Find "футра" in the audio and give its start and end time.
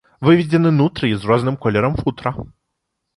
2.01-2.33